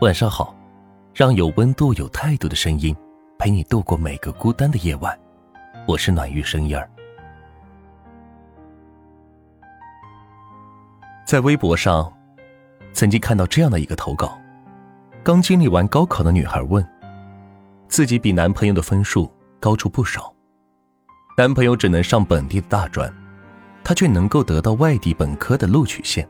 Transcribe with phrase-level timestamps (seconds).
[0.00, 0.52] 晚上好，
[1.14, 2.94] 让有温度、有态度的声音
[3.38, 5.16] 陪你度过每个孤单的夜晚。
[5.86, 6.90] 我是暖玉声音儿。
[11.24, 12.12] 在微博上，
[12.92, 14.36] 曾经看到这样的一个投稿：
[15.22, 16.84] 刚经历完高考的女孩问，
[17.86, 20.34] 自己比男朋友的分数高出不少，
[21.38, 23.08] 男朋友只能上本地的大专，
[23.84, 26.28] 她却能够得到外地本科的录取线。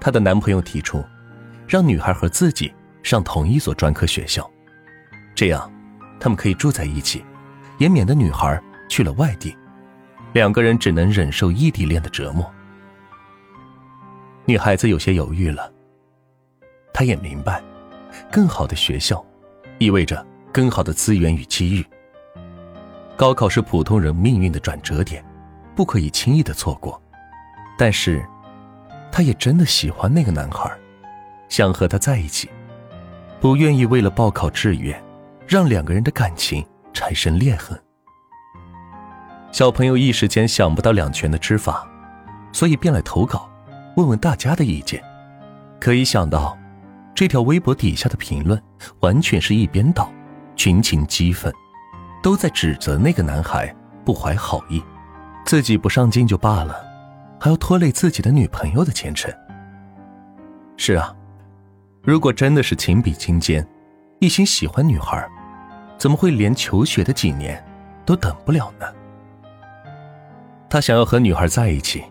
[0.00, 1.04] 她的男朋友提出。
[1.66, 4.48] 让女孩和自己上同一所专科学校，
[5.34, 5.70] 这样，
[6.20, 7.24] 他们可以住在一起，
[7.78, 9.56] 也免得女孩去了外地，
[10.32, 12.50] 两个人只能忍受异地恋的折磨。
[14.44, 15.72] 女孩子有些犹豫了，
[16.92, 17.62] 她也明白，
[18.30, 19.24] 更好的学校，
[19.78, 21.84] 意味着更好的资源与机遇。
[23.16, 25.24] 高考是普通人命运的转折点，
[25.74, 27.00] 不可以轻易的错过。
[27.78, 28.24] 但是，
[29.10, 30.70] 她也真的喜欢那个男孩。
[31.48, 32.48] 想和他在一起，
[33.40, 35.00] 不愿意为了报考志愿，
[35.46, 37.78] 让两个人的感情产生裂痕。
[39.52, 41.86] 小朋友一时间想不到两全的之法，
[42.52, 43.48] 所以便来投稿，
[43.96, 45.02] 问问大家的意见。
[45.80, 46.58] 可以想到，
[47.14, 48.60] 这条微博底下的评论
[49.00, 50.10] 完全是一边倒，
[50.56, 51.52] 群情激愤，
[52.22, 53.72] 都在指责那个男孩
[54.04, 54.82] 不怀好意，
[55.44, 56.74] 自己不上进就罢了，
[57.38, 59.32] 还要拖累自己的女朋友的前程。
[60.76, 61.14] 是啊。
[62.04, 63.66] 如果真的是情比金坚，
[64.18, 65.26] 一心喜欢女孩，
[65.96, 67.64] 怎么会连求学的几年
[68.04, 68.86] 都等不了呢？
[70.68, 72.04] 他想要和女孩在一起，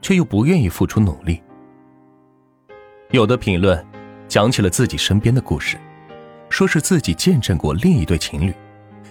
[0.00, 1.42] 却又不愿意付出努力。
[3.10, 3.84] 有的评论
[4.26, 5.76] 讲起了自己身边的故事，
[6.48, 8.54] 说是自己见证过另一对情侣，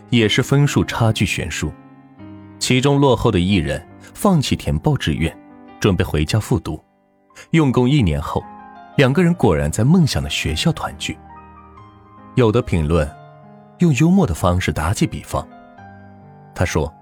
[0.09, 1.71] 也是分数差距悬殊，
[2.57, 5.31] 其中落后的艺人放弃填报志愿，
[5.79, 6.83] 准备回家复读，
[7.51, 8.43] 用功一年后。
[8.95, 11.17] 两个人果然在梦想的学校团聚。
[12.35, 13.09] 有的评论
[13.79, 15.45] 用幽默的方式打起比方。
[16.53, 16.93] 他说：“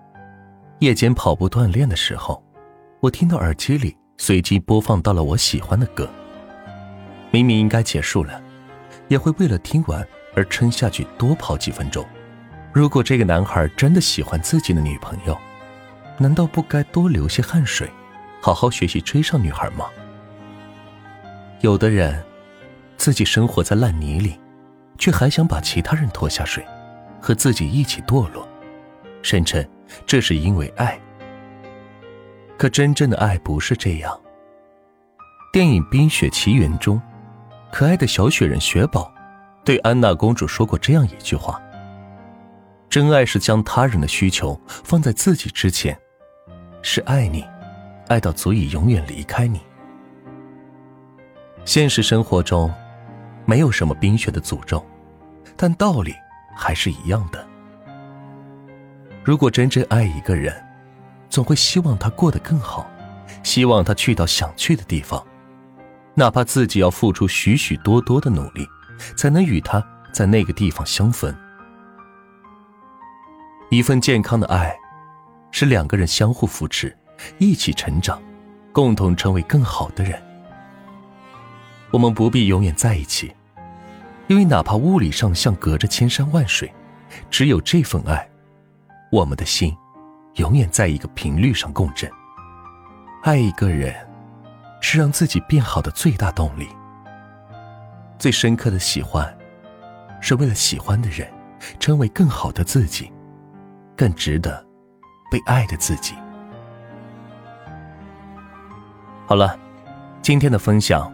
[0.80, 2.44] 夜间跑步锻炼的时候，
[3.00, 6.09] 我听到耳机里随机播放到了我喜欢的歌。
[7.30, 8.42] 明明应该结束了，
[9.08, 10.06] 也会为了听完
[10.36, 12.04] 而撑下去多跑几分钟。
[12.72, 15.38] 如果这个男孩真的喜欢自己的女朋友，
[16.18, 17.88] 难道不该多流些汗水，
[18.42, 19.86] 好好学习追上女孩吗？”
[21.63, 22.22] 有的人，
[22.97, 24.38] 自己生活在烂泥里，
[24.97, 26.62] 却还想把其他人拖下水，
[27.22, 28.46] 和自己一起堕落，
[29.22, 29.66] 声称
[30.06, 31.00] 这是因为爱。
[32.57, 34.19] 可真正的爱不是这样。
[35.53, 37.01] 电影《冰雪奇缘》中，
[37.72, 39.09] 可爱的小雪人雪宝，
[39.63, 41.62] 对安娜公主说过这样一句话
[42.91, 45.97] ：“真爱是将他人的需求放在自己之前，
[46.81, 47.45] 是爱你，
[48.09, 49.62] 爱到足以永远离开你。”
[51.66, 52.72] 现实生活中，
[53.46, 54.85] 没有什么冰雪的诅咒，
[55.56, 56.13] 但道理
[56.56, 57.46] 还是一样的。
[59.24, 60.53] 如果真正爱一个人，
[61.29, 62.85] 总会希望他过得更好，
[63.44, 65.25] 希望他去到想去的地方，
[66.16, 68.68] 哪怕自己要付出许许多多的努力，
[69.16, 69.81] 才能与他
[70.12, 71.34] 在那个地方相逢。
[73.69, 74.75] 一份健康的爱，
[75.51, 76.95] 是两个人相互扶持，
[77.38, 78.22] 一起成长，
[78.74, 80.22] 共同成为更好的人。
[81.94, 83.31] 我们不必永远在一起，
[84.26, 86.74] 因为哪怕物理上像隔着千山万水，
[87.30, 88.28] 只有这份爱，
[89.12, 89.78] 我们的心
[90.38, 92.09] 永远在一个频率上共振。
[93.22, 93.96] 爱一个人，
[94.81, 96.68] 是让自己变好的最大动力。
[98.18, 99.31] 最深刻的喜欢，
[100.20, 101.31] 是为了喜欢的人，
[101.80, 103.12] 成为更好的自己，
[103.96, 104.66] 更值得
[105.30, 106.16] 被爱的自己。
[109.28, 109.56] 好了，
[110.24, 111.14] 今天的分享。